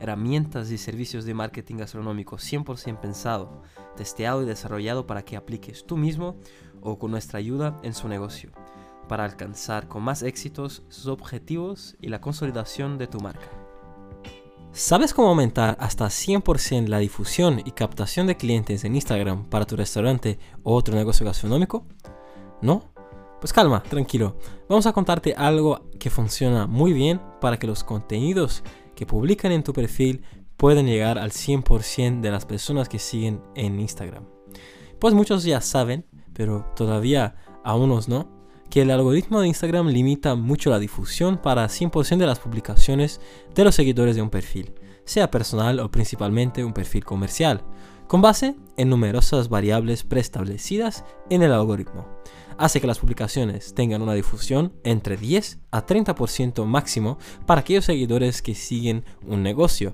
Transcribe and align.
herramientas 0.00 0.70
y 0.70 0.78
servicios 0.78 1.24
de 1.24 1.34
marketing 1.34 1.76
gastronómico 1.76 2.36
100% 2.36 3.00
pensado, 3.00 3.62
testeado 3.96 4.42
y 4.42 4.46
desarrollado 4.46 5.06
para 5.06 5.24
que 5.24 5.36
apliques 5.36 5.84
tú 5.86 5.96
mismo 5.96 6.36
o 6.80 6.98
con 6.98 7.10
nuestra 7.10 7.38
ayuda 7.38 7.78
en 7.82 7.94
su 7.94 8.08
negocio, 8.08 8.50
para 9.08 9.24
alcanzar 9.24 9.88
con 9.88 10.02
más 10.02 10.22
éxitos 10.22 10.82
sus 10.88 11.06
objetivos 11.06 11.96
y 12.00 12.08
la 12.08 12.20
consolidación 12.20 12.98
de 12.98 13.06
tu 13.06 13.20
marca. 13.20 13.48
¿Sabes 14.72 15.12
cómo 15.12 15.28
aumentar 15.28 15.76
hasta 15.80 16.06
100% 16.06 16.86
la 16.86 16.98
difusión 16.98 17.60
y 17.64 17.72
captación 17.72 18.28
de 18.28 18.36
clientes 18.36 18.84
en 18.84 18.94
Instagram 18.94 19.46
para 19.46 19.66
tu 19.66 19.74
restaurante 19.74 20.38
o 20.62 20.74
otro 20.74 20.94
negocio 20.94 21.26
gastronómico? 21.26 21.84
¿No? 22.62 22.84
Pues 23.40 23.52
calma, 23.52 23.82
tranquilo. 23.82 24.36
Vamos 24.68 24.86
a 24.86 24.92
contarte 24.92 25.34
algo 25.34 25.80
que 25.98 26.08
funciona 26.08 26.66
muy 26.68 26.92
bien 26.92 27.20
para 27.40 27.58
que 27.58 27.66
los 27.66 27.82
contenidos 27.82 28.62
que 29.00 29.06
publican 29.06 29.50
en 29.50 29.62
tu 29.62 29.72
perfil 29.72 30.20
pueden 30.58 30.84
llegar 30.84 31.18
al 31.18 31.30
100% 31.30 32.20
de 32.20 32.30
las 32.30 32.44
personas 32.44 32.86
que 32.86 32.98
siguen 32.98 33.40
en 33.54 33.80
Instagram. 33.80 34.26
Pues 34.98 35.14
muchos 35.14 35.42
ya 35.42 35.62
saben, 35.62 36.04
pero 36.34 36.70
todavía 36.76 37.36
a 37.64 37.76
unos 37.76 38.10
no, 38.10 38.28
que 38.68 38.82
el 38.82 38.90
algoritmo 38.90 39.40
de 39.40 39.48
Instagram 39.48 39.86
limita 39.88 40.34
mucho 40.34 40.68
la 40.68 40.78
difusión 40.78 41.38
para 41.38 41.64
100% 41.64 42.18
de 42.18 42.26
las 42.26 42.40
publicaciones 42.40 43.22
de 43.54 43.64
los 43.64 43.74
seguidores 43.74 44.16
de 44.16 44.22
un 44.22 44.28
perfil, 44.28 44.74
sea 45.06 45.30
personal 45.30 45.80
o 45.80 45.90
principalmente 45.90 46.62
un 46.62 46.74
perfil 46.74 47.02
comercial, 47.02 47.64
con 48.10 48.22
base 48.22 48.56
en 48.76 48.88
numerosas 48.88 49.48
variables 49.48 50.02
preestablecidas 50.02 51.04
en 51.28 51.44
el 51.44 51.52
algoritmo 51.52 52.08
hace 52.58 52.80
que 52.80 52.88
las 52.88 52.98
publicaciones 52.98 53.72
tengan 53.72 54.02
una 54.02 54.14
difusión 54.14 54.72
entre 54.82 55.16
10 55.16 55.60
a 55.70 55.86
30% 55.86 56.64
máximo 56.64 57.18
para 57.46 57.60
aquellos 57.60 57.84
seguidores 57.84 58.42
que 58.42 58.56
siguen 58.56 59.04
un 59.24 59.44
negocio. 59.44 59.92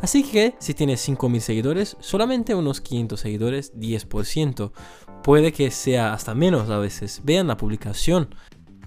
Así 0.00 0.22
que 0.24 0.54
si 0.60 0.72
tienes 0.72 1.06
5.000 1.06 1.40
seguidores, 1.40 1.98
solamente 2.00 2.54
unos 2.54 2.80
500 2.80 3.20
seguidores, 3.20 3.74
10%. 3.74 4.72
Puede 5.22 5.52
que 5.52 5.70
sea 5.70 6.14
hasta 6.14 6.34
menos 6.34 6.70
a 6.70 6.78
veces. 6.78 7.20
Vean 7.22 7.48
la 7.48 7.58
publicación. 7.58 8.34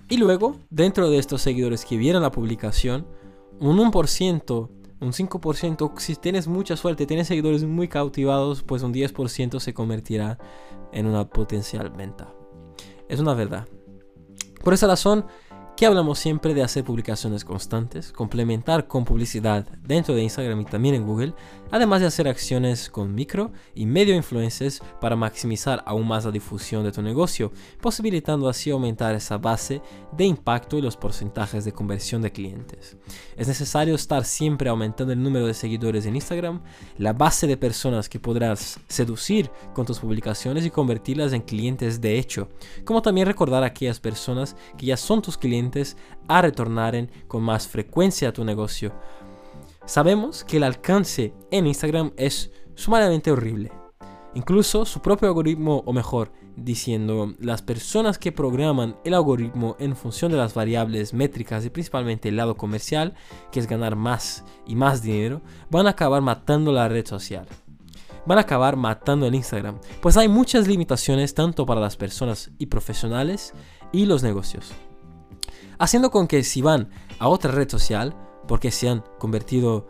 Y 0.09 0.17
luego, 0.17 0.57
dentro 0.71 1.11
de 1.11 1.19
estos 1.19 1.43
seguidores 1.43 1.85
que 1.85 1.97
vieron 1.97 2.23
la 2.23 2.31
publicación, 2.31 3.07
un 3.59 3.77
1%, 3.77 4.69
un 4.99 5.11
5%, 5.11 5.99
si 5.99 6.15
tienes 6.15 6.47
mucha 6.47 6.77
suerte, 6.77 7.05
tienes 7.05 7.27
seguidores 7.27 7.63
muy 7.63 7.87
cautivados, 7.87 8.63
pues 8.63 8.81
un 8.83 8.93
10% 8.93 9.59
se 9.59 9.73
convertirá 9.73 10.37
en 10.91 11.05
una 11.05 11.29
potencial 11.29 11.89
venta. 11.89 12.33
Es 13.09 13.19
una 13.19 13.33
verdad. 13.33 13.67
Por 14.63 14.73
esa 14.73 14.87
razón, 14.87 15.25
que 15.75 15.85
hablamos 15.85 16.19
siempre 16.19 16.53
de 16.53 16.63
hacer 16.63 16.85
publicaciones 16.85 17.43
constantes, 17.43 18.13
complementar 18.13 18.87
con 18.87 19.03
publicidad 19.03 19.67
dentro 19.83 20.15
de 20.15 20.23
Instagram 20.23 20.61
y 20.61 20.65
también 20.65 20.95
en 20.95 21.05
Google, 21.05 21.33
además 21.69 21.99
de 21.99 22.07
hacer 22.07 22.29
acciones 22.29 22.89
con 22.89 23.13
micro 23.13 23.51
y 23.73 23.85
medio 23.85 24.15
influencers 24.15 24.81
para 25.01 25.17
maximizar 25.17 25.83
aún 25.85 26.07
más 26.07 26.23
la 26.23 26.31
difusión 26.31 26.85
de 26.85 26.93
tu 26.93 27.01
negocio, 27.01 27.51
posibilitando 27.81 28.47
así 28.47 28.69
aumentar 28.71 29.15
esa 29.15 29.37
base 29.37 29.81
de 30.15 30.23
impacto 30.23 30.77
y 30.77 30.81
los 30.81 30.95
porcentajes 30.95 31.65
de 31.65 31.73
conversión 31.73 32.21
de 32.21 32.31
clientes. 32.31 32.95
Es 33.35 33.49
necesario 33.49 33.95
estar 33.95 34.23
siempre 34.23 34.69
aumentando 34.69 35.11
el 35.11 35.21
número 35.21 35.45
de 35.45 35.53
seguidores 35.53 36.05
en 36.05 36.15
Instagram, 36.15 36.61
la 36.97 37.11
base 37.11 37.47
de 37.47 37.57
personas 37.57 38.07
que 38.07 38.19
podrás 38.19 38.79
seducir 38.87 39.51
con 39.73 39.85
tus 39.85 39.99
publicaciones 39.99 40.65
y 40.65 40.69
convertirlas 40.69 41.33
en 41.33 41.41
clientes 41.41 41.99
de 41.99 42.17
hecho, 42.17 42.47
como 42.85 43.01
también 43.01 43.27
recordar 43.27 43.63
a 43.63 43.67
aquellas 43.67 43.99
personas 43.99 44.55
que 44.77 44.85
ya 44.85 44.95
son 44.95 45.21
tus 45.21 45.37
clientes 45.37 45.64
a 46.27 46.41
retornar 46.41 47.07
con 47.27 47.43
más 47.43 47.67
frecuencia 47.67 48.29
a 48.29 48.33
tu 48.33 48.43
negocio. 48.43 48.93
Sabemos 49.85 50.43
que 50.43 50.57
el 50.57 50.63
alcance 50.63 51.33
en 51.51 51.67
Instagram 51.67 52.11
es 52.17 52.51
sumamente 52.75 53.31
horrible. 53.31 53.71
Incluso 54.33 54.83
su 54.85 55.01
propio 55.01 55.29
algoritmo, 55.29 55.83
o 55.85 55.93
mejor, 55.93 56.31
diciendo, 56.57 57.33
las 57.39 57.61
personas 57.61 58.17
que 58.17 58.31
programan 58.31 58.97
el 59.05 59.13
algoritmo 59.13 59.77
en 59.79 59.95
función 59.95 60.31
de 60.31 60.37
las 60.37 60.53
variables 60.53 61.13
métricas 61.13 61.65
y 61.65 61.69
principalmente 61.69 62.29
el 62.29 62.35
lado 62.35 62.57
comercial, 62.57 63.13
que 63.51 63.59
es 63.59 63.67
ganar 63.67 63.95
más 63.95 64.43
y 64.65 64.75
más 64.75 65.01
dinero, 65.01 65.41
van 65.69 65.87
a 65.87 65.91
acabar 65.91 66.21
matando 66.21 66.71
la 66.71 66.89
red 66.89 67.05
social. 67.05 67.45
Van 68.25 68.39
a 68.39 68.41
acabar 68.41 68.75
matando 68.75 69.27
el 69.27 69.35
Instagram, 69.35 69.79
pues 70.01 70.17
hay 70.17 70.27
muchas 70.27 70.67
limitaciones 70.67 71.35
tanto 71.35 71.65
para 71.65 71.79
las 71.79 71.95
personas 71.95 72.49
y 72.57 72.65
profesionales 72.65 73.53
y 73.91 74.05
los 74.07 74.23
negocios 74.23 74.73
haciendo 75.79 76.11
con 76.11 76.27
que 76.27 76.43
si 76.43 76.61
van 76.61 76.89
a 77.19 77.27
otra 77.27 77.51
red 77.51 77.69
social, 77.69 78.15
porque 78.47 78.71
se 78.71 78.89
han 78.89 79.03
convertido, 79.19 79.87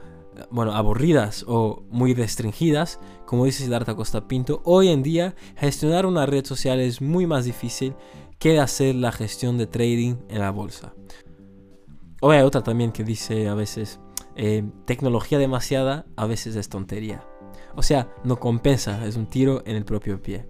bueno, 0.49 0.73
aburridas 0.73 1.45
o 1.47 1.83
muy 1.89 2.13
restringidas, 2.13 2.99
como 3.25 3.45
dice 3.45 3.63
Siddhartha 3.63 3.95
Costa 3.95 4.27
Pinto, 4.27 4.61
hoy 4.65 4.89
en 4.89 5.03
día 5.03 5.35
gestionar 5.55 6.05
una 6.05 6.25
red 6.25 6.45
social 6.45 6.79
es 6.79 7.01
muy 7.01 7.27
más 7.27 7.45
difícil 7.45 7.95
que 8.39 8.59
hacer 8.59 8.95
la 8.95 9.11
gestión 9.11 9.57
de 9.57 9.67
trading 9.67 10.15
en 10.29 10.39
la 10.39 10.51
bolsa. 10.51 10.93
O 12.21 12.31
hay 12.31 12.41
otra 12.41 12.63
también 12.63 12.91
que 12.91 13.03
dice 13.03 13.47
a 13.47 13.55
veces, 13.55 13.99
eh, 14.35 14.63
tecnología 14.85 15.37
demasiada 15.37 16.05
a 16.15 16.25
veces 16.25 16.55
es 16.55 16.69
tontería. 16.69 17.25
O 17.75 17.83
sea, 17.83 18.09
no 18.23 18.39
compensa, 18.39 19.05
es 19.05 19.15
un 19.15 19.27
tiro 19.27 19.61
en 19.65 19.75
el 19.75 19.85
propio 19.85 20.21
pie. 20.21 20.47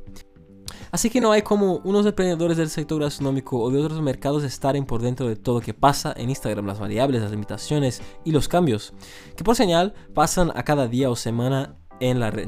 Así 0.95 1.09
que 1.09 1.19
no 1.19 1.33
hay 1.33 1.41
como 1.41 1.81
unos 1.83 2.05
emprendedores 2.05 2.55
del 2.55 2.69
sector 2.69 3.01
gastronómico 3.01 3.59
o 3.59 3.69
de 3.69 3.83
otros 3.83 4.01
mercados 4.01 4.45
estaren 4.45 4.85
por 4.85 5.01
dentro 5.01 5.27
de 5.27 5.35
todo 5.35 5.55
lo 5.55 5.61
que 5.61 5.73
pasa 5.73 6.13
en 6.15 6.29
Instagram, 6.29 6.65
las 6.65 6.79
variables, 6.79 7.21
las 7.21 7.31
limitaciones 7.31 8.01
y 8.23 8.31
los 8.31 8.47
cambios, 8.47 8.93
que 9.35 9.43
por 9.43 9.57
señal 9.57 9.93
pasan 10.13 10.53
a 10.55 10.63
cada 10.63 10.87
día 10.87 11.09
o 11.09 11.17
semana 11.17 11.75
en 11.99 12.21
la 12.21 12.31
red. 12.31 12.47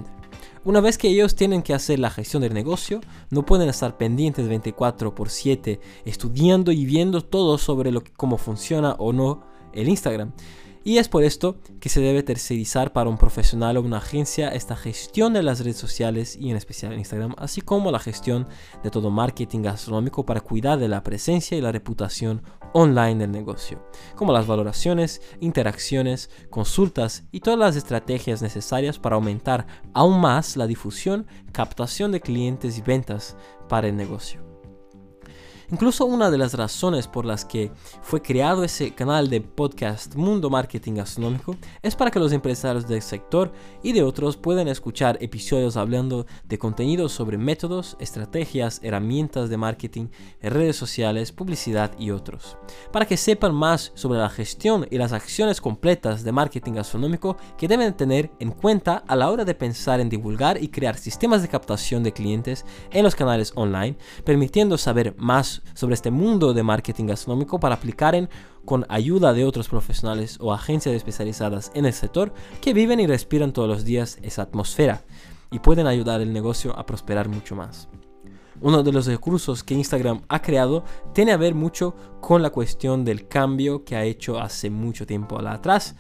Una 0.64 0.80
vez 0.80 0.98
que 0.98 1.10
ellos 1.10 1.36
tienen 1.36 1.62
que 1.62 1.74
hacer 1.74 2.00
la 2.00 2.10
gestión 2.10 2.42
del 2.42 2.54
negocio, 2.54 3.02
no 3.32 3.46
pueden 3.46 3.68
estar 3.68 3.98
pendientes 3.98 4.48
24 4.48 5.14
por 5.14 5.30
7 5.30 5.82
estudiando 6.06 6.72
y 6.72 6.86
viendo 6.86 7.26
todo 7.26 7.58
sobre 7.58 7.92
lo 7.92 8.02
cómo 8.16 8.38
funciona 8.38 8.94
o 8.94 9.12
no 9.12 9.42
el 9.74 9.90
Instagram. 9.90 10.32
Y 10.88 11.00
es 11.00 11.10
por 11.10 11.26
esto 11.26 11.58
que 11.82 11.90
se 11.90 12.00
debe 12.00 12.24
tercerizar 12.24 12.94
para 12.94 13.10
un 13.10 13.18
profesional 13.18 13.76
o 13.76 13.82
una 13.82 13.98
agencia 13.98 14.48
esta 14.48 14.78
gestión 14.78 15.34
de 15.34 15.44
las 15.44 15.60
redes 15.60 15.76
sociales 15.76 16.38
y 16.40 16.50
en 16.50 16.56
especial 16.56 16.98
Instagram, 16.98 17.36
así 17.38 17.60
como 17.60 17.92
la 17.92 18.00
gestión 18.00 18.48
de 18.84 18.90
todo 18.90 19.12
marketing 19.12 19.64
gastronómico 19.64 20.26
para 20.26 20.40
cuidar 20.40 20.80
de 20.80 20.88
la 20.88 21.04
presencia 21.04 21.58
y 21.58 21.62
la 21.62 21.74
reputación 21.74 22.42
online 22.72 23.16
del 23.16 23.34
negocio, 23.34 23.86
como 24.16 24.32
las 24.32 24.48
valoraciones, 24.48 25.22
interacciones, 25.42 26.30
consultas 26.50 27.26
y 27.34 27.42
todas 27.42 27.60
las 27.60 27.76
estrategias 27.76 28.42
necesarias 28.42 28.98
para 28.98 29.18
aumentar 29.18 29.68
aún 29.94 30.22
más 30.22 30.56
la 30.56 30.68
difusión, 30.68 31.28
captación 31.52 32.14
de 32.14 32.22
clientes 32.22 32.78
y 32.78 32.82
ventas 32.82 33.36
para 33.68 33.90
el 33.90 33.98
negocio. 33.98 34.47
Incluso 35.70 36.06
una 36.06 36.32
de 36.32 36.38
las 36.38 36.54
razones 36.54 37.08
por 37.10 37.26
las 37.26 37.44
que 37.44 37.72
fue 38.02 38.22
creado 38.22 38.64
ese 38.64 38.96
canal 38.96 39.30
de 39.30 39.42
podcast 39.42 40.16
Mundo 40.16 40.50
Marketing 40.50 40.94
Gastronómico 40.94 41.58
es 41.82 41.94
para 41.94 42.10
que 42.10 42.20
los 42.20 42.32
empresarios 42.32 42.88
del 42.88 43.02
sector 43.02 43.52
y 43.84 43.92
de 43.92 44.02
otros 44.02 44.38
puedan 44.38 44.70
escuchar 44.70 45.18
episodios 45.20 45.76
hablando 45.76 46.26
de 46.46 46.58
contenidos 46.58 47.12
sobre 47.12 47.38
métodos, 47.38 47.98
estrategias, 48.00 48.80
herramientas 48.82 49.50
de 49.50 49.58
marketing, 49.58 50.08
redes 50.42 50.78
sociales, 50.78 51.34
publicidad 51.34 51.92
y 52.00 52.12
otros. 52.12 52.58
Para 52.94 53.06
que 53.06 53.18
sepan 53.18 53.54
más 53.54 53.92
sobre 53.94 54.20
la 54.20 54.30
gestión 54.30 54.88
y 54.90 54.98
las 54.98 55.12
acciones 55.12 55.60
completas 55.60 56.24
de 56.24 56.32
marketing 56.32 56.74
gastronómico 56.74 57.36
que 57.58 57.68
deben 57.68 57.94
tener 57.98 58.32
en 58.40 58.52
cuenta 58.52 59.04
a 59.06 59.18
la 59.18 59.30
hora 59.30 59.44
de 59.44 59.54
pensar 59.54 60.00
en 60.00 60.08
divulgar 60.08 60.64
y 60.64 60.70
crear 60.70 60.98
sistemas 60.98 61.42
de 61.42 61.50
captación 61.50 62.04
de 62.04 62.14
clientes 62.14 62.66
en 62.92 63.04
los 63.04 63.16
canales 63.16 63.52
online, 63.56 63.98
permitiendo 64.24 64.78
saber 64.78 65.14
más 65.18 65.57
sobre 65.74 65.96
este 65.96 66.12
mundo 66.12 66.54
de 66.54 66.64
marketing 66.64 67.06
gastronómico 67.06 67.60
para 67.60 67.76
aplicar 67.76 68.16
en, 68.16 68.30
con 68.66 68.86
ayuda 68.90 69.34
de 69.34 69.46
otros 69.46 69.70
profesionales 69.70 70.38
o 70.42 70.54
agencias 70.54 70.96
especializadas 70.96 71.72
en 71.74 71.86
el 71.86 71.94
sector 71.94 72.34
que 72.62 72.74
viven 72.74 73.00
y 73.00 73.08
respiran 73.08 73.54
todos 73.54 73.68
los 73.68 73.86
días 73.86 74.18
esa 74.22 74.44
atmósfera 74.44 75.04
y 75.52 75.60
pueden 75.60 75.88
ayudar 75.88 76.22
el 76.22 76.34
negocio 76.34 76.78
a 76.78 76.86
prosperar 76.86 77.30
mucho 77.30 77.56
más. 77.56 77.88
Uno 78.60 78.82
de 78.82 78.92
los 78.92 79.06
recursos 79.06 79.64
que 79.64 79.76
Instagram 79.76 80.22
ha 80.30 80.42
creado 80.42 80.84
tiene 81.14 81.32
a 81.32 81.38
ver 81.38 81.54
mucho 81.54 81.96
con 82.22 82.42
la 82.42 82.50
cuestión 82.50 83.06
del 83.06 83.28
cambio 83.28 83.84
que 83.84 83.96
ha 83.96 84.04
hecho 84.04 84.40
hace 84.40 84.70
mucho 84.70 85.06
tiempo 85.06 85.40
atrás 85.40 85.96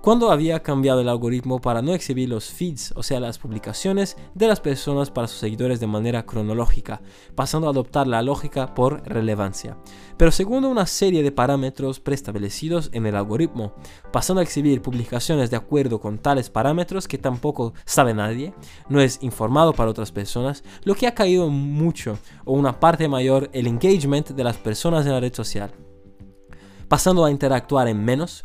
cuando 0.00 0.30
había 0.30 0.62
cambiado 0.62 1.00
el 1.00 1.08
algoritmo 1.08 1.60
para 1.60 1.82
no 1.82 1.92
exhibir 1.92 2.28
los 2.28 2.50
feeds, 2.50 2.92
o 2.94 3.02
sea, 3.02 3.18
las 3.18 3.38
publicaciones 3.38 4.16
de 4.32 4.46
las 4.46 4.60
personas 4.60 5.10
para 5.10 5.26
sus 5.26 5.38
seguidores 5.38 5.80
de 5.80 5.88
manera 5.88 6.24
cronológica, 6.24 7.02
pasando 7.34 7.66
a 7.66 7.70
adoptar 7.70 8.06
la 8.06 8.22
lógica 8.22 8.74
por 8.74 9.02
relevancia. 9.08 9.76
Pero 10.16 10.30
según 10.30 10.64
una 10.64 10.86
serie 10.86 11.22
de 11.22 11.32
parámetros 11.32 11.98
preestablecidos 11.98 12.90
en 12.92 13.06
el 13.06 13.16
algoritmo, 13.16 13.74
pasando 14.12 14.40
a 14.40 14.44
exhibir 14.44 14.82
publicaciones 14.82 15.50
de 15.50 15.56
acuerdo 15.56 16.00
con 16.00 16.18
tales 16.18 16.48
parámetros 16.48 17.08
que 17.08 17.18
tampoco 17.18 17.74
sabe 17.84 18.14
nadie, 18.14 18.54
no 18.88 19.00
es 19.00 19.18
informado 19.22 19.72
para 19.72 19.90
otras 19.90 20.12
personas, 20.12 20.62
lo 20.84 20.94
que 20.94 21.08
ha 21.08 21.14
caído 21.14 21.48
mucho 21.50 22.18
o 22.44 22.52
una 22.52 22.78
parte 22.78 23.08
mayor 23.08 23.50
el 23.52 23.66
engagement 23.66 24.30
de 24.30 24.44
las 24.44 24.56
personas 24.56 25.04
en 25.06 25.12
la 25.12 25.20
red 25.20 25.34
social. 25.34 25.72
Pasando 26.88 27.24
a 27.24 27.30
interactuar 27.30 27.88
en 27.88 28.02
menos, 28.02 28.44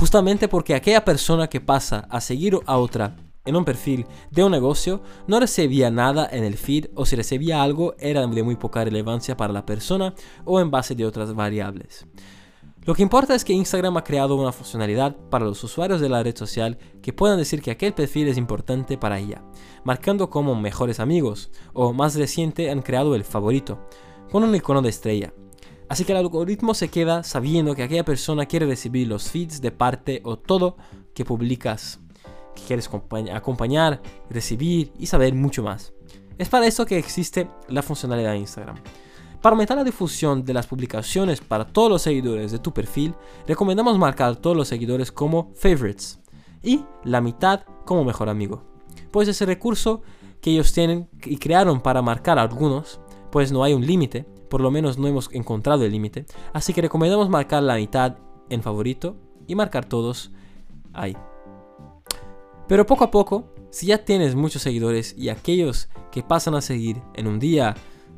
Justamente 0.00 0.48
porque 0.48 0.74
aquella 0.74 1.04
persona 1.04 1.48
que 1.48 1.60
pasa 1.60 2.06
a 2.08 2.22
seguir 2.22 2.58
a 2.64 2.78
otra 2.78 3.16
en 3.44 3.54
un 3.54 3.66
perfil 3.66 4.06
de 4.30 4.42
un 4.42 4.50
negocio 4.50 5.02
no 5.26 5.38
recibía 5.38 5.90
nada 5.90 6.26
en 6.32 6.42
el 6.42 6.56
feed 6.56 6.86
o 6.94 7.04
si 7.04 7.16
recibía 7.16 7.62
algo 7.62 7.94
era 7.98 8.26
de 8.26 8.42
muy 8.42 8.56
poca 8.56 8.82
relevancia 8.82 9.36
para 9.36 9.52
la 9.52 9.66
persona 9.66 10.14
o 10.46 10.58
en 10.58 10.70
base 10.70 10.94
de 10.94 11.04
otras 11.04 11.34
variables. 11.34 12.06
Lo 12.80 12.94
que 12.94 13.02
importa 13.02 13.34
es 13.34 13.44
que 13.44 13.52
Instagram 13.52 13.98
ha 13.98 14.04
creado 14.04 14.36
una 14.36 14.52
funcionalidad 14.52 15.14
para 15.28 15.44
los 15.44 15.62
usuarios 15.62 16.00
de 16.00 16.08
la 16.08 16.22
red 16.22 16.34
social 16.34 16.78
que 17.02 17.12
puedan 17.12 17.36
decir 17.36 17.60
que 17.60 17.70
aquel 17.70 17.92
perfil 17.92 18.28
es 18.28 18.38
importante 18.38 18.96
para 18.96 19.18
ella, 19.18 19.44
marcando 19.84 20.30
como 20.30 20.54
mejores 20.54 20.98
amigos 20.98 21.50
o 21.74 21.92
más 21.92 22.14
reciente 22.14 22.70
han 22.70 22.80
creado 22.80 23.14
el 23.14 23.24
favorito, 23.24 23.86
con 24.32 24.44
un 24.44 24.54
icono 24.54 24.80
de 24.80 24.88
estrella. 24.88 25.34
Así 25.90 26.04
que 26.04 26.12
el 26.12 26.18
algoritmo 26.18 26.72
se 26.72 26.86
queda 26.86 27.24
sabiendo 27.24 27.74
que 27.74 27.82
aquella 27.82 28.04
persona 28.04 28.46
quiere 28.46 28.64
recibir 28.64 29.08
los 29.08 29.28
feeds 29.28 29.60
de 29.60 29.72
parte 29.72 30.20
o 30.24 30.38
todo 30.38 30.76
que 31.14 31.24
publicas, 31.24 31.98
que 32.54 32.62
quieres 32.62 32.88
acompañar, 33.34 34.00
recibir 34.30 34.92
y 35.00 35.06
saber 35.06 35.34
mucho 35.34 35.64
más. 35.64 35.92
Es 36.38 36.48
para 36.48 36.68
eso 36.68 36.86
que 36.86 36.96
existe 36.96 37.48
la 37.66 37.82
funcionalidad 37.82 38.30
de 38.30 38.38
Instagram. 38.38 38.76
Para 39.42 39.54
aumentar 39.54 39.78
la 39.78 39.82
difusión 39.82 40.44
de 40.44 40.54
las 40.54 40.68
publicaciones 40.68 41.40
para 41.40 41.66
todos 41.66 41.90
los 41.90 42.02
seguidores 42.02 42.52
de 42.52 42.60
tu 42.60 42.72
perfil, 42.72 43.16
recomendamos 43.48 43.98
marcar 43.98 44.36
todos 44.36 44.56
los 44.56 44.68
seguidores 44.68 45.10
como 45.10 45.50
favorites 45.56 46.20
y 46.62 46.84
la 47.02 47.20
mitad 47.20 47.62
como 47.84 48.04
mejor 48.04 48.28
amigo. 48.28 48.62
Pues 49.10 49.26
ese 49.26 49.44
recurso 49.44 50.02
que 50.40 50.52
ellos 50.52 50.72
tienen 50.72 51.08
y 51.24 51.38
crearon 51.38 51.80
para 51.80 52.00
marcar 52.00 52.38
algunos, 52.38 53.00
pues 53.32 53.50
no 53.50 53.64
hay 53.64 53.74
un 53.74 53.84
límite, 53.84 54.24
por 54.50 54.60
lo 54.60 54.70
menos 54.70 54.98
no 54.98 55.06
hemos 55.06 55.32
encontrado 55.32 55.84
el 55.84 55.92
límite, 55.92 56.26
así 56.52 56.74
que 56.74 56.82
recomendamos 56.82 57.30
marcar 57.30 57.62
la 57.62 57.76
mitad 57.76 58.18
en 58.50 58.62
favorito 58.62 59.16
y 59.46 59.54
marcar 59.54 59.86
todos 59.86 60.32
ahí. 60.92 61.16
Pero 62.68 62.84
poco 62.84 63.04
a 63.04 63.10
poco, 63.10 63.54
si 63.70 63.86
ya 63.86 64.04
tienes 64.04 64.34
muchos 64.34 64.62
seguidores 64.62 65.14
y 65.16 65.28
aquellos 65.28 65.88
que 66.12 66.22
pasan 66.22 66.54
a 66.54 66.60
seguir 66.60 67.00
en 67.14 67.26
un 67.26 67.38
día, 67.38 67.74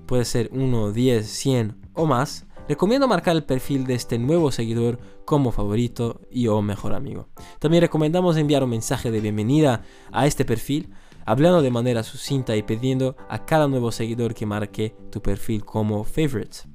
puede 0.06 0.24
ser 0.24 0.50
1, 0.52 0.92
10, 0.92 1.26
100 1.26 1.76
o 1.94 2.06
más, 2.06 2.46
recomiendo 2.68 3.06
marcar 3.06 3.36
el 3.36 3.44
perfil 3.44 3.86
de 3.86 3.94
este 3.94 4.18
nuevo 4.18 4.50
seguidor 4.50 4.98
como 5.24 5.52
favorito 5.52 6.22
y 6.30 6.48
o 6.48 6.62
mejor 6.62 6.94
amigo. 6.94 7.28
También 7.58 7.82
recomendamos 7.82 8.36
enviar 8.36 8.64
un 8.64 8.70
mensaje 8.70 9.10
de 9.10 9.20
bienvenida 9.20 9.82
a 10.10 10.26
este 10.26 10.44
perfil 10.44 10.90
hablando 11.24 11.62
de 11.62 11.70
manera 11.70 12.02
sucinta 12.02 12.56
y 12.56 12.62
pidiendo 12.62 13.16
a 13.28 13.44
cada 13.44 13.68
nuevo 13.68 13.92
seguidor 13.92 14.34
que 14.34 14.46
marque 14.46 14.94
tu 15.10 15.20
perfil 15.22 15.64
como 15.64 16.04
favorites. 16.04 16.68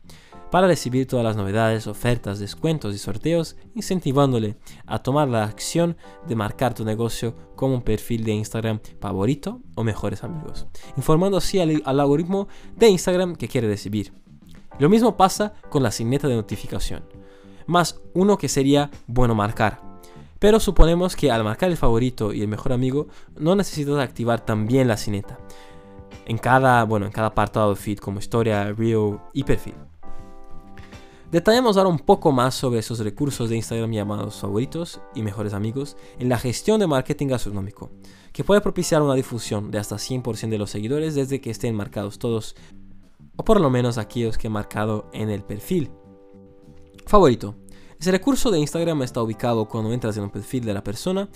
Para 0.52 0.68
recibir 0.68 1.08
todas 1.08 1.26
las 1.26 1.36
novedades, 1.36 1.88
ofertas, 1.88 2.40
descuentos 2.40 2.96
y 2.96 2.98
sorteos, 2.98 3.58
incentivándole 3.76 4.56
a 4.86 5.00
tomar 5.00 5.28
la 5.28 5.44
acción 5.44 5.98
de 6.26 6.36
marcar 6.36 6.74
tu 6.74 6.86
negocio 6.86 7.36
como 7.58 7.76
un 7.76 7.82
perfil 7.82 8.24
de 8.24 8.32
Instagram 8.32 8.80
favorito 9.02 9.62
o 9.76 9.84
mejores 9.84 10.24
amigos, 10.24 10.68
informando 10.96 11.38
así 11.38 11.60
al, 11.60 11.82
al 11.84 12.00
algoritmo 12.00 12.48
de 12.78 12.88
Instagram 12.88 13.36
que 13.36 13.50
quiere 13.50 13.68
recibir. 13.68 14.14
Lo 14.80 14.88
mismo 14.88 15.18
pasa 15.18 15.54
con 15.70 15.84
la 15.84 15.92
signeta 15.92 16.30
de 16.30 16.36
notificación, 16.36 17.04
más 17.66 18.00
uno 18.14 18.38
que 18.38 18.48
sería 18.48 18.90
bueno 19.06 19.36
marcar, 19.36 19.82
pero 20.40 20.60
suponemos 20.60 21.16
que 21.16 21.32
al 21.32 21.44
marcar 21.44 21.70
el 21.70 21.78
favorito 21.78 22.34
y 22.34 22.42
el 22.42 22.48
mejor 22.48 22.74
amigo, 22.74 23.08
no 23.38 23.56
necesitas 23.56 23.98
activar 24.00 24.46
también 24.46 24.88
la 24.88 24.98
cineta. 24.98 25.40
En 26.26 26.38
cada, 26.38 26.84
bueno, 26.84 27.06
en 27.06 27.12
cada 27.12 27.28
apartado 27.28 27.70
de 27.72 27.76
feed 27.76 28.00
como 28.00 28.20
historia, 28.20 28.72
reel 28.74 29.20
y 29.34 29.44
perfil. 29.44 29.76
Detallamos 31.32 31.76
ahora 31.76 31.90
un 31.90 32.00
poco 32.00 32.32
más 32.32 32.56
sobre 32.56 32.80
esos 32.80 33.00
recursos 33.00 33.50
de 33.50 33.58
Instagram 33.58 33.92
llamados 33.92 34.40
favoritos 34.40 35.02
y 35.14 35.22
mejores 35.22 35.54
amigos 35.54 35.98
en 36.20 36.30
la 36.30 36.38
gestión 36.38 36.80
de 36.80 36.88
marketing 36.88 37.28
gastronómico, 37.28 37.92
que 38.32 38.46
puede 38.46 38.62
propiciar 38.62 39.02
una 39.02 39.14
difusión 39.14 39.70
de 39.70 39.78
hasta 39.78 39.98
100% 39.98 40.48
de 40.48 40.58
los 40.58 40.70
seguidores 40.70 41.16
desde 41.16 41.42
que 41.42 41.50
estén 41.50 41.76
marcados 41.76 42.18
todos, 42.18 42.56
o 43.36 43.44
por 43.44 43.60
lo 43.60 43.70
menos 43.70 43.98
aquellos 43.98 44.38
que 44.38 44.48
he 44.48 44.50
marcado 44.50 45.10
en 45.12 45.30
el 45.30 45.44
perfil. 45.44 45.92
Favorito. 47.06 47.56
Ese 48.00 48.12
recurso 48.12 48.52
de 48.52 48.60
Instagram 48.60 49.02
está 49.02 49.24
ubicado 49.24 49.68
cuando 49.68 49.92
entras 49.92 50.16
en 50.18 50.24
un 50.24 50.30
perfil 50.30 50.64
de 50.66 50.74
la 50.74 50.84
persona, 50.84 51.30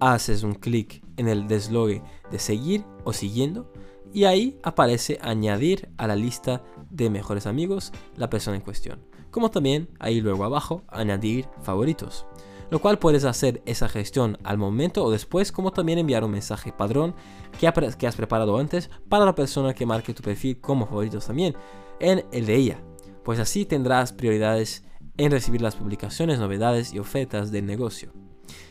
haces 0.00 0.42
un 0.42 0.54
clic 0.54 1.04
en 1.18 1.28
el 1.28 1.46
deslogue 1.46 2.02
de 2.30 2.38
seguir 2.38 2.84
o 3.04 3.12
siguiendo 3.12 3.70
y 4.14 4.24
ahí 4.24 4.58
aparece 4.62 5.18
añadir 5.20 5.90
a 5.98 6.06
la 6.06 6.16
lista 6.16 6.62
de 6.88 7.10
mejores 7.10 7.46
amigos 7.46 7.92
la 8.16 8.30
persona 8.30 8.56
en 8.56 8.62
cuestión. 8.62 9.04
Como 9.30 9.50
también 9.50 9.90
ahí 9.98 10.22
luego 10.22 10.44
abajo 10.44 10.82
añadir 10.88 11.46
favoritos. 11.62 12.26
Lo 12.70 12.80
cual 12.80 12.98
puedes 12.98 13.24
hacer 13.24 13.62
esa 13.66 13.88
gestión 13.88 14.38
al 14.44 14.56
momento 14.56 15.04
o 15.04 15.10
después, 15.10 15.52
como 15.52 15.72
también 15.72 15.98
enviar 15.98 16.24
un 16.24 16.30
mensaje 16.30 16.72
padrón 16.72 17.14
que, 17.58 17.66
has 17.66 18.16
preparado 18.16 18.58
antes 18.58 18.90
para 19.10 19.26
la 19.26 19.34
persona 19.34 19.74
que 19.74 19.86
marque 19.86 20.14
tu 20.14 20.22
perfil 20.22 20.60
como 20.60 20.86
favoritos 20.86 21.26
también 21.26 21.54
en 22.00 22.24
el 22.32 22.46
de 22.46 22.56
ella. 22.56 22.82
Pues 23.24 23.38
así 23.38 23.66
tendrás 23.66 24.12
prioridades 24.12 24.84
en 25.18 25.30
recibir 25.30 25.60
las 25.60 25.76
publicaciones, 25.76 26.38
novedades 26.38 26.94
y 26.94 26.98
ofertas 26.98 27.52
del 27.52 27.66
negocio. 27.66 28.12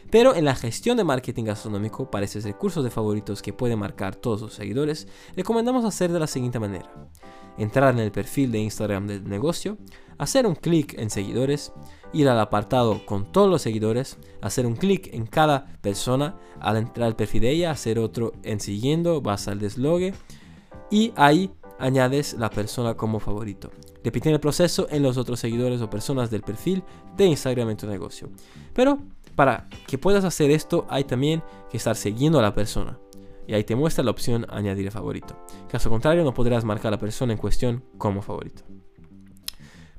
Pero 0.10 0.36
en 0.36 0.46
la 0.46 0.56
gestión 0.56 0.98
de 0.98 1.04
marketing 1.04 1.44
gastronómico 1.44 2.10
para 2.10 2.26
esos 2.26 2.46
recursos 2.46 2.84
de 2.84 2.90
favoritos 2.90 3.42
que 3.42 3.54
pueden 3.54 3.80
marcar 3.80 4.16
todos 4.16 4.42
los 4.42 4.54
seguidores, 4.54 5.08
recomendamos 5.36 5.86
hacer 5.86 6.12
de 6.12 6.20
la 6.20 6.28
siguiente 6.28 6.60
manera. 6.60 6.90
Entrar 7.58 7.94
en 7.94 8.00
el 8.00 8.12
perfil 8.12 8.52
de 8.52 8.60
Instagram 8.60 9.08
del 9.08 9.28
negocio, 9.28 9.78
hacer 10.18 10.48
un 10.48 10.56
clic 10.56 10.98
en 10.98 11.10
seguidores, 11.10 11.74
ir 12.14 12.30
al 12.30 12.40
apartado 12.40 13.06
con 13.06 13.32
todos 13.32 13.50
los 13.50 13.62
seguidores, 13.62 14.18
hacer 14.42 14.66
un 14.66 14.76
clic 14.76 15.14
en 15.14 15.26
cada 15.26 15.66
persona, 15.82 16.38
al 16.62 16.78
entrar 16.78 17.08
al 17.08 17.16
perfil 17.16 17.42
de 17.42 17.52
ella, 17.52 17.72
hacer 17.72 18.00
otro 18.00 18.34
en 18.44 18.60
siguiendo, 18.60 19.22
vas 19.22 19.48
al 19.48 19.60
deslogue 19.60 20.14
y 20.89 21.12
ahí 21.16 21.51
añades 21.79 22.36
la 22.38 22.50
persona 22.50 22.96
como 22.96 23.19
favorito. 23.19 23.72
Repiten 24.03 24.34
el 24.34 24.39
proceso 24.39 24.88
en 24.89 25.03
los 25.03 25.17
otros 25.17 25.39
seguidores 25.39 25.81
o 25.81 25.89
personas 25.89 26.29
del 26.29 26.41
perfil 26.41 26.84
de 27.15 27.25
Instagram 27.25 27.69
en 27.69 27.77
tu 27.77 27.88
negocio. 27.88 28.29
Pero 28.74 29.00
para 29.36 29.67
que 29.86 29.98
puedas 29.98 30.24
hacer 30.24 30.51
esto 30.51 30.86
hay 30.89 31.03
también 31.03 31.43
que 31.69 31.77
estar 31.77 31.96
siguiendo 31.96 32.39
a 32.39 32.41
la 32.41 32.53
persona. 32.53 33.00
Y 33.48 33.53
ahí 33.53 33.63
te 33.63 33.75
muestra 33.75 34.03
la 34.03 34.12
opción 34.12 34.46
añadir 34.50 34.91
favorito. 34.91 35.38
Caso 35.69 35.89
contrario 35.89 36.24
no 36.24 36.34
podrás 36.34 36.65
marcar 36.65 36.89
a 36.89 36.91
la 36.91 37.00
persona 37.00 37.34
en 37.34 37.39
cuestión 37.39 37.84
como 37.98 38.22
favorito. 38.22 38.63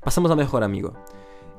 Pasamos 0.00 0.30
a 0.30 0.37
mejor 0.37 0.62
amigo. 0.64 0.94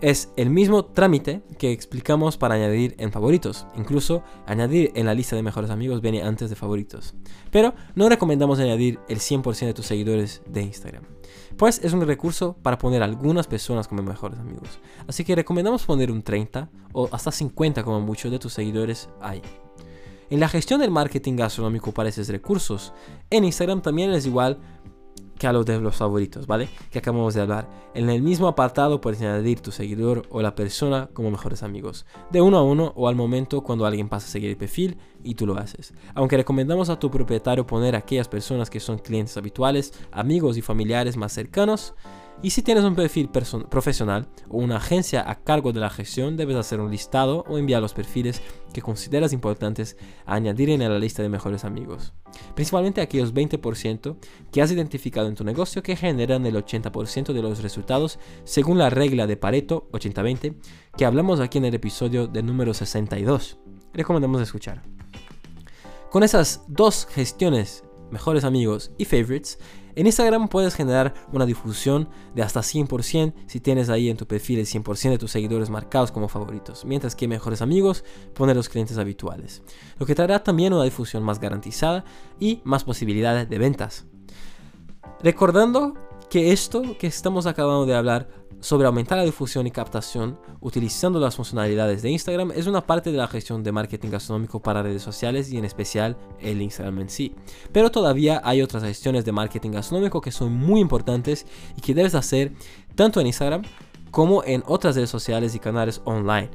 Es 0.02 0.32
el 0.38 0.50
mismo 0.50 0.86
trámite 0.86 1.42
que 1.58 1.74
explicamos 1.74 2.38
para 2.38 2.56
añadir 2.56 2.96
en 3.00 3.12
favoritos. 3.12 3.68
Incluso 3.76 4.24
añadir 4.46 4.94
en 4.96 5.06
la 5.06 5.14
lista 5.14 5.36
de 5.36 5.44
mejores 5.44 5.70
amigos 5.70 6.00
viene 6.00 6.24
antes 6.24 6.50
de 6.50 6.56
favoritos. 6.56 7.16
Pero 7.52 7.74
no 7.96 8.08
recomendamos 8.08 8.60
añadir 8.60 8.98
el 9.10 9.20
100% 9.20 9.66
de 9.66 9.74
tus 9.74 9.88
seguidores 9.88 10.42
de 10.48 10.62
Instagram. 10.62 11.04
Pues 11.58 11.82
es 11.84 11.92
un 11.92 12.08
recurso 12.08 12.56
para 12.64 12.78
poner 12.78 13.04
algunas 13.04 13.48
personas 13.48 13.90
como 13.90 14.02
mejores 14.02 14.40
amigos. 14.40 14.80
Así 15.06 15.26
que 15.26 15.36
recomendamos 15.36 15.84
poner 15.84 16.12
un 16.12 16.24
30 16.24 16.70
o 16.94 17.10
hasta 17.12 17.34
50 17.34 17.84
como 17.84 18.00
muchos 18.00 18.32
de 18.32 18.40
tus 18.40 18.54
seguidores 18.54 19.10
ahí. 19.20 19.42
En 20.30 20.40
la 20.40 20.48
gestión 20.48 20.80
del 20.80 20.92
marketing 20.92 21.36
gastronómico 21.36 21.92
para 21.92 22.08
esos 22.08 22.30
recursos, 22.30 22.94
en 23.32 23.44
Instagram 23.44 23.82
también 23.82 24.12
es 24.12 24.26
igual 24.26 24.60
que 25.40 25.48
a 25.48 25.54
los 25.54 25.66
de 25.66 25.80
los 25.80 25.96
favoritos, 25.96 26.46
¿vale? 26.46 26.70
Que 26.92 27.00
acabamos 27.00 27.34
de 27.34 27.42
hablar. 27.42 27.68
En 27.96 28.10
el 28.10 28.22
mismo 28.22 28.48
apartado 28.48 29.02
puedes 29.02 29.22
añadir 29.22 29.62
tu 29.62 29.72
seguidor 29.72 30.28
o 30.30 30.42
la 30.44 30.54
persona 30.54 31.10
como 31.14 31.32
mejores 31.32 31.64
amigos, 31.64 32.06
de 32.30 32.42
uno 32.42 32.58
a 32.58 32.64
uno 32.64 32.94
o 32.96 33.08
al 33.08 33.16
momento 33.16 33.64
cuando 33.64 33.86
alguien 33.86 34.10
pasa 34.10 34.28
a 34.28 34.30
seguir 34.30 34.52
el 34.52 34.58
perfil 34.58 34.98
y 35.24 35.34
tú 35.36 35.48
lo 35.48 35.58
haces. 35.58 35.94
Aunque 36.14 36.38
recomendamos 36.38 36.90
a 36.90 37.00
tu 37.00 37.10
propietario 37.10 37.66
poner 37.66 37.96
a 37.96 38.00
aquellas 38.00 38.28
personas 38.28 38.70
que 38.70 38.80
son 38.80 39.00
clientes 39.00 39.38
habituales, 39.38 39.94
amigos 40.12 40.58
y 40.58 40.62
familiares 40.62 41.18
más 41.18 41.32
cercanos, 41.32 41.96
y 42.42 42.52
si 42.52 42.62
tienes 42.62 42.86
un 42.86 42.96
perfil 42.96 43.30
profesional 43.30 44.30
o 44.48 44.58
una 44.60 44.78
agencia 44.78 45.30
a 45.30 45.44
cargo 45.44 45.74
de 45.74 45.82
la 45.82 45.90
gestión, 45.90 46.38
debes 46.38 46.56
hacer 46.56 46.80
un 46.80 46.90
listado 46.90 47.44
o 47.50 47.58
enviar 47.58 47.82
los 47.82 47.94
perfiles 47.94 48.42
que 48.74 48.82
consideras 48.82 49.34
importantes 49.34 49.98
a 50.26 50.36
añadir 50.36 50.70
en 50.70 50.80
la 50.80 51.00
lista 51.00 51.22
de 51.22 51.28
mejores 51.28 51.66
amigos. 51.66 52.14
Principalmente 52.56 53.02
aquellos 53.02 53.34
20% 53.34 54.18
que 54.54 54.62
has 54.62 54.72
identificado 54.72 55.28
en 55.28 55.36
tu 55.36 55.44
negocio 55.44 55.84
que 55.84 55.98
generan 55.98 56.46
el 56.46 56.56
80% 56.56 57.34
de 57.34 57.42
los 57.42 57.62
resultados 57.62 58.20
según 58.46 58.78
la 58.78 58.90
regla 58.90 59.28
de 59.28 59.36
Pareto 59.36 59.90
80-20 59.92 60.56
que 60.96 61.06
hablamos 61.06 61.42
aquí 61.42 61.58
en 61.58 61.66
el 61.66 61.76
episodio 61.76 62.28
del 62.28 62.46
número 62.46 62.74
62. 62.74 63.60
recomendamos 63.94 64.42
escuchar. 64.42 64.84
Con 66.10 66.24
esas 66.24 66.64
dos 66.68 67.06
gestiones, 67.12 67.84
mejores 68.12 68.44
amigos 68.44 68.92
y 68.98 69.06
favorites, 69.06 69.60
en 70.00 70.08
Instagram 70.08 70.48
puedes 70.48 70.76
generar 70.76 71.14
una 71.32 71.46
difusión 71.46 72.10
de 72.34 72.42
hasta 72.42 72.62
100% 72.62 73.34
si 73.48 73.60
tienes 73.60 73.90
ahí 73.90 74.10
en 74.10 74.18
tu 74.18 74.26
perfil 74.28 74.60
el 74.60 74.66
100% 74.66 75.10
de 75.10 75.18
tus 75.18 75.32
seguidores 75.32 75.70
marcados 75.70 76.12
como 76.12 76.28
favoritos, 76.28 76.86
mientras 76.86 77.16
que 77.16 77.28
mejores 77.28 77.62
amigos 77.62 78.04
poner 78.34 78.56
los 78.56 78.70
clientes 78.70 78.98
habituales, 78.98 79.62
lo 79.98 80.06
que 80.06 80.16
traerá 80.16 80.44
también 80.44 80.74
una 80.74 80.84
difusión 80.84 81.24
más 81.24 81.40
garantizada 81.40 82.06
y 82.40 82.62
más 82.64 82.84
posibilidades 82.84 83.50
de 83.50 83.58
ventas. 83.58 84.06
Recordando 85.22 85.96
que 86.30 86.52
esto 86.52 86.98
que 86.98 87.08
estamos 87.08 87.48
acabando 87.48 87.86
de 87.86 87.96
hablar 87.96 88.28
sobre 88.60 88.88
aumentar 88.88 89.18
la 89.18 89.24
difusión 89.24 89.66
y 89.68 89.72
captación 89.72 90.38
utilizando 90.60 91.20
las 91.20 91.36
funcionalidades 91.36 92.02
de 92.02 92.12
Instagram 92.12 92.52
es 92.52 92.68
una 92.68 92.86
parte 92.86 93.12
de 93.12 93.18
la 93.18 93.28
gestión 93.28 93.64
de 93.64 93.72
marketing 93.72 94.10
gastronómico 94.10 94.62
para 94.62 94.84
redes 94.84 95.02
sociales 95.02 95.52
y 95.52 95.58
en 95.58 95.66
especial 95.66 96.18
el 96.40 96.62
Instagram 96.62 97.00
en 97.00 97.10
sí. 97.10 97.36
Pero 97.72 97.90
todavía 97.90 98.42
hay 98.44 98.62
otras 98.62 98.84
gestiones 98.84 99.26
de 99.26 99.32
marketing 99.32 99.72
gastronómico 99.72 100.22
que 100.22 100.32
son 100.32 100.54
muy 100.54 100.82
importantes 100.82 101.46
y 101.78 101.82
que 101.82 101.94
debes 101.94 102.16
hacer 102.16 102.52
tanto 102.96 103.22
en 103.22 103.28
Instagram 103.28 103.64
como 104.12 104.44
en 104.44 104.64
otras 104.68 104.96
redes 104.96 105.10
sociales 105.10 105.56
y 105.56 105.60
canales 105.60 106.02
online. 106.06 106.52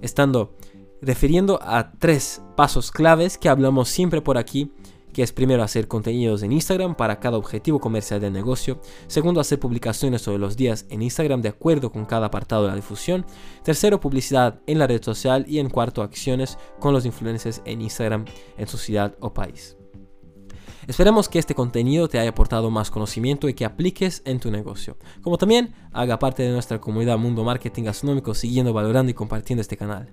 Estando 0.00 0.56
refiriendo 1.00 1.60
a 1.62 1.92
tres 1.92 2.40
pasos 2.56 2.90
claves 2.90 3.36
que 3.36 3.48
hablamos 3.48 3.88
siempre 3.88 4.22
por 4.22 4.38
aquí 4.38 4.72
que 5.12 5.22
es 5.22 5.32
primero 5.32 5.62
hacer 5.62 5.88
contenidos 5.88 6.42
en 6.42 6.52
Instagram 6.52 6.94
para 6.94 7.20
cada 7.20 7.36
objetivo 7.36 7.80
comercial 7.80 8.20
del 8.20 8.32
negocio, 8.32 8.80
segundo 9.06 9.40
hacer 9.40 9.58
publicaciones 9.58 10.22
todos 10.22 10.40
los 10.40 10.56
días 10.56 10.86
en 10.90 11.02
Instagram 11.02 11.42
de 11.42 11.50
acuerdo 11.50 11.92
con 11.92 12.04
cada 12.04 12.26
apartado 12.26 12.62
de 12.62 12.68
la 12.68 12.76
difusión, 12.76 13.26
tercero 13.62 14.00
publicidad 14.00 14.60
en 14.66 14.78
la 14.78 14.86
red 14.86 15.02
social 15.02 15.44
y 15.48 15.58
en 15.58 15.70
cuarto 15.70 16.02
acciones 16.02 16.58
con 16.80 16.92
los 16.92 17.04
influencers 17.04 17.62
en 17.64 17.82
Instagram 17.82 18.24
en 18.56 18.66
su 18.66 18.78
ciudad 18.78 19.14
o 19.20 19.32
país. 19.32 19.76
Esperemos 20.88 21.28
que 21.28 21.38
este 21.38 21.54
contenido 21.54 22.08
te 22.08 22.18
haya 22.18 22.30
aportado 22.30 22.68
más 22.70 22.90
conocimiento 22.90 23.48
y 23.48 23.54
que 23.54 23.64
apliques 23.64 24.20
en 24.24 24.40
tu 24.40 24.50
negocio. 24.50 24.96
Como 25.22 25.38
también 25.38 25.74
haga 25.92 26.18
parte 26.18 26.42
de 26.42 26.50
nuestra 26.50 26.80
comunidad 26.80 27.18
Mundo 27.18 27.44
Marketing 27.44 27.84
Gastronómico 27.84 28.34
siguiendo, 28.34 28.72
valorando 28.72 29.10
y 29.10 29.14
compartiendo 29.14 29.60
este 29.60 29.76
canal. 29.76 30.08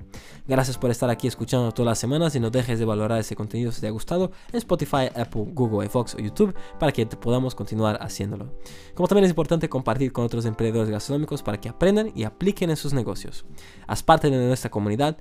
Gracias 0.48 0.78
por 0.78 0.92
estar 0.92 1.10
aquí 1.10 1.28
escuchando 1.28 1.72
todas 1.72 1.88
las 1.88 2.00
semanas 2.00 2.36
y 2.36 2.40
no 2.40 2.52
dejes 2.52 2.78
de 2.78 2.86
valorar 2.86 3.20
ese 3.20 3.36
contenido 3.36 3.72
si 3.72 3.82
te 3.82 3.88
ha 3.88 3.92
gustado 3.92 4.32
en 4.52 4.58
Spotify, 4.58 5.10
Apple, 5.16 5.46
Google, 5.54 5.90
Fox 5.90 6.14
o 6.14 6.20
YouTube 6.20 6.54
para 6.78 6.92
que 6.92 7.06
podamos 7.08 7.56
continuar 7.56 7.98
haciéndolo. 8.02 8.54
Como 8.94 9.08
también 9.08 9.26
es 9.26 9.32
importante 9.32 9.70
compartir 9.70 10.12
con 10.12 10.26
otros 10.26 10.46
emprendedores 10.46 10.92
gastronómicos 10.92 11.42
para 11.42 11.60
que 11.60 11.70
aprendan 11.70 12.12
y 12.14 12.26
apliquen 12.26 12.70
en 12.70 12.78
sus 12.78 12.94
negocios. 12.94 13.44
Haz 13.88 14.04
parte 14.04 14.30
de 14.30 14.38
nuestra 14.38 14.70
comunidad 14.70 15.18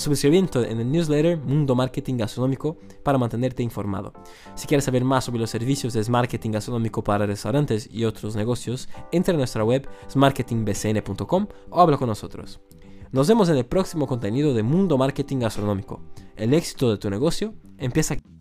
suscribiendo 0.00 0.64
en 0.64 0.80
el 0.80 0.90
newsletter 0.90 1.38
Mundo 1.38 1.74
Marketing 1.74 2.16
Gastronómico 2.16 2.78
para 3.02 3.18
mantenerte 3.18 3.62
informado. 3.62 4.12
Si 4.54 4.66
quieres 4.66 4.84
saber 4.84 5.04
más 5.04 5.24
sobre 5.24 5.40
los 5.40 5.50
servicios 5.50 5.92
de 5.92 6.10
marketing 6.10 6.50
gastronómico 6.50 7.04
para 7.04 7.26
restaurantes 7.26 7.88
y 7.90 8.04
otros 8.04 8.36
negocios, 8.36 8.88
entra 9.12 9.32
en 9.32 9.38
nuestra 9.38 9.64
web 9.64 9.88
smarketingbcn.com 10.10 11.46
o 11.70 11.80
habla 11.80 11.96
con 11.96 12.08
nosotros. 12.08 12.60
Nos 13.12 13.28
vemos 13.28 13.48
en 13.48 13.56
el 13.56 13.66
próximo 13.66 14.06
contenido 14.06 14.54
de 14.54 14.62
Mundo 14.62 14.96
Marketing 14.96 15.38
Gastronómico. 15.38 16.00
El 16.36 16.54
éxito 16.54 16.90
de 16.90 16.98
tu 16.98 17.10
negocio 17.10 17.54
empieza 17.78 18.14
aquí. 18.14 18.39